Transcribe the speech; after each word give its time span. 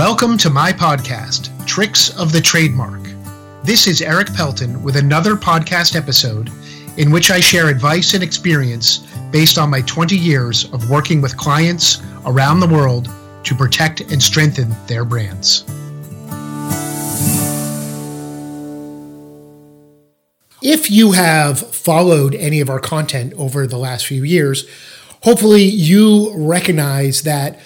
Welcome 0.00 0.38
to 0.38 0.48
my 0.48 0.72
podcast, 0.72 1.50
Tricks 1.66 2.18
of 2.18 2.32
the 2.32 2.40
Trademark. 2.40 3.02
This 3.62 3.86
is 3.86 4.00
Erik 4.00 4.32
Pelton 4.32 4.82
with 4.82 4.96
another 4.96 5.36
podcast 5.36 5.94
episode 5.94 6.50
in 6.96 7.10
which 7.10 7.30
I 7.30 7.38
share 7.38 7.68
advice 7.68 8.14
and 8.14 8.24
experience 8.24 9.06
based 9.30 9.58
on 9.58 9.68
my 9.68 9.82
20 9.82 10.16
years 10.16 10.72
of 10.72 10.88
working 10.88 11.20
with 11.20 11.36
clients 11.36 12.00
around 12.24 12.60
the 12.60 12.66
world 12.66 13.10
to 13.44 13.54
protect 13.54 14.00
and 14.00 14.22
strengthen 14.22 14.74
their 14.86 15.04
brands. 15.04 15.66
If 20.62 20.90
you 20.90 21.12
have 21.12 21.58
followed 21.74 22.34
any 22.34 22.62
of 22.62 22.70
our 22.70 22.80
content 22.80 23.34
over 23.34 23.66
the 23.66 23.76
last 23.76 24.06
few 24.06 24.24
years, 24.24 24.66
hopefully 25.22 25.64
you 25.64 26.32
recognize 26.34 27.20
that 27.24 27.60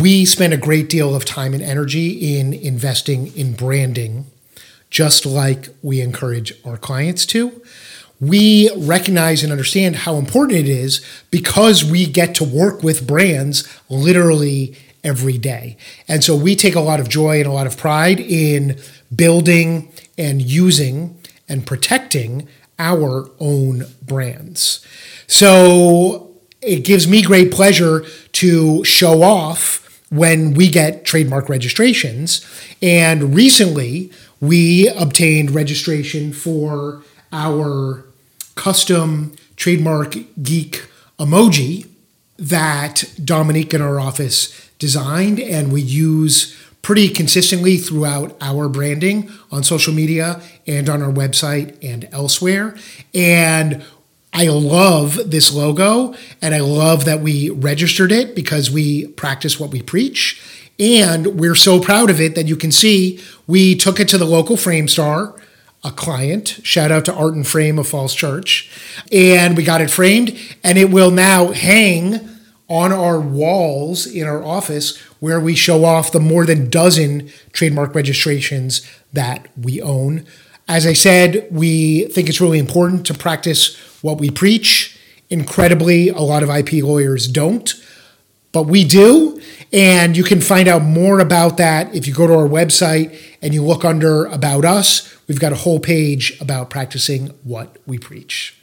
we 0.00 0.24
spend 0.24 0.52
a 0.52 0.58
great 0.58 0.88
deal 0.88 1.14
of 1.14 1.24
time 1.24 1.54
and 1.54 1.62
energy 1.62 2.38
in 2.38 2.52
investing 2.52 3.34
in 3.36 3.54
branding, 3.54 4.26
just 4.90 5.24
like 5.24 5.68
we 5.82 6.00
encourage 6.00 6.52
our 6.64 6.76
clients 6.76 7.24
to. 7.26 7.62
We 8.20 8.70
recognize 8.76 9.42
and 9.42 9.52
understand 9.52 9.96
how 9.96 10.16
important 10.16 10.58
it 10.58 10.68
is 10.68 11.04
because 11.30 11.84
we 11.84 12.06
get 12.06 12.34
to 12.36 12.44
work 12.44 12.82
with 12.82 13.06
brands 13.06 13.68
literally 13.88 14.76
every 15.04 15.38
day. 15.38 15.76
And 16.08 16.24
so 16.24 16.34
we 16.34 16.56
take 16.56 16.74
a 16.74 16.80
lot 16.80 16.98
of 16.98 17.08
joy 17.08 17.38
and 17.38 17.46
a 17.46 17.52
lot 17.52 17.66
of 17.66 17.76
pride 17.76 18.18
in 18.20 18.80
building 19.14 19.92
and 20.18 20.42
using 20.42 21.18
and 21.48 21.66
protecting 21.66 22.48
our 22.78 23.30
own 23.38 23.84
brands. 24.02 24.84
So 25.26 26.34
it 26.60 26.84
gives 26.84 27.06
me 27.06 27.22
great 27.22 27.52
pleasure 27.52 28.04
to 28.32 28.82
show 28.84 29.22
off 29.22 29.85
when 30.10 30.54
we 30.54 30.68
get 30.68 31.04
trademark 31.04 31.48
registrations. 31.48 32.46
And 32.80 33.34
recently, 33.34 34.10
we 34.40 34.88
obtained 34.88 35.50
registration 35.50 36.32
for 36.32 37.02
our 37.32 38.04
custom 38.54 39.34
trademark 39.56 40.16
geek 40.42 40.84
emoji 41.18 41.88
that 42.38 43.04
Dominique 43.24 43.72
in 43.72 43.80
our 43.80 43.98
office 43.98 44.70
designed, 44.78 45.40
and 45.40 45.72
we 45.72 45.80
use 45.80 46.54
pretty 46.82 47.08
consistently 47.08 47.78
throughout 47.78 48.36
our 48.40 48.68
branding 48.68 49.28
on 49.50 49.64
social 49.64 49.92
media 49.92 50.40
and 50.66 50.88
on 50.88 51.02
our 51.02 51.10
website 51.10 51.76
and 51.82 52.08
elsewhere. 52.12 52.76
And 53.12 53.82
I 54.38 54.48
love 54.48 55.30
this 55.30 55.50
logo 55.54 56.14
and 56.42 56.54
I 56.54 56.60
love 56.60 57.06
that 57.06 57.22
we 57.22 57.48
registered 57.48 58.12
it 58.12 58.34
because 58.34 58.70
we 58.70 59.06
practice 59.06 59.58
what 59.58 59.70
we 59.70 59.80
preach. 59.80 60.42
And 60.78 61.40
we're 61.40 61.54
so 61.54 61.80
proud 61.80 62.10
of 62.10 62.20
it 62.20 62.34
that 62.34 62.46
you 62.46 62.54
can 62.54 62.70
see 62.70 63.18
we 63.46 63.74
took 63.74 63.98
it 63.98 64.08
to 64.08 64.18
the 64.18 64.26
local 64.26 64.58
frame 64.58 64.88
star, 64.88 65.34
a 65.82 65.90
client. 65.90 66.60
Shout 66.62 66.92
out 66.92 67.06
to 67.06 67.14
Art 67.14 67.32
and 67.32 67.46
Frame 67.46 67.78
of 67.78 67.88
Falls 67.88 68.14
Church. 68.14 68.70
And 69.10 69.56
we 69.56 69.64
got 69.64 69.80
it 69.80 69.90
framed 69.90 70.38
and 70.62 70.76
it 70.76 70.90
will 70.90 71.10
now 71.10 71.52
hang 71.52 72.28
on 72.68 72.92
our 72.92 73.18
walls 73.18 74.06
in 74.06 74.26
our 74.26 74.44
office 74.44 74.98
where 75.18 75.40
we 75.40 75.54
show 75.54 75.82
off 75.86 76.12
the 76.12 76.20
more 76.20 76.44
than 76.44 76.68
dozen 76.68 77.30
trademark 77.52 77.94
registrations 77.94 78.86
that 79.14 79.46
we 79.56 79.80
own. 79.80 80.26
As 80.68 80.84
I 80.86 80.92
said, 80.92 81.46
we 81.50 82.04
think 82.08 82.28
it's 82.28 82.40
really 82.42 82.58
important 82.58 83.06
to 83.06 83.14
practice 83.14 83.76
what 84.06 84.18
we 84.18 84.30
preach. 84.30 84.98
Incredibly, 85.28 86.08
a 86.08 86.20
lot 86.20 86.44
of 86.44 86.48
IP 86.48 86.84
lawyers 86.84 87.26
don't, 87.26 87.74
but 88.52 88.62
we 88.62 88.84
do. 88.84 89.40
And 89.72 90.16
you 90.16 90.22
can 90.22 90.40
find 90.40 90.68
out 90.68 90.82
more 90.82 91.18
about 91.18 91.56
that 91.56 91.92
if 91.94 92.06
you 92.06 92.14
go 92.14 92.28
to 92.28 92.32
our 92.32 92.48
website 92.48 93.20
and 93.42 93.52
you 93.52 93.64
look 93.64 93.84
under 93.84 94.24
About 94.26 94.64
Us. 94.64 95.12
We've 95.26 95.40
got 95.40 95.52
a 95.52 95.56
whole 95.56 95.80
page 95.80 96.40
about 96.40 96.70
practicing 96.70 97.26
what 97.42 97.76
we 97.84 97.98
preach. 97.98 98.56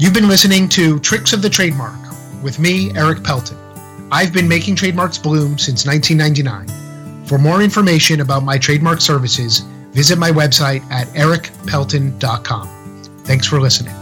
You've 0.00 0.14
been 0.14 0.28
listening 0.28 0.68
to 0.70 1.00
Tricks 1.00 1.32
of 1.32 1.42
the 1.42 1.50
Trademark 1.50 1.98
with 2.44 2.60
me, 2.60 2.96
Erik 2.96 3.24
Pelton. 3.24 3.58
I've 4.12 4.32
been 4.32 4.46
making 4.46 4.76
trademarks 4.76 5.18
bloom 5.18 5.58
since 5.58 5.84
1999. 5.84 7.26
For 7.26 7.36
more 7.36 7.60
information 7.60 8.20
about 8.20 8.44
my 8.44 8.56
trademark 8.56 9.00
services, 9.00 9.64
visit 9.98 10.16
my 10.16 10.30
website 10.30 10.88
at 10.92 11.08
erikpelton.com. 11.08 12.68
Thanks 13.24 13.48
for 13.48 13.60
listening. 13.60 13.96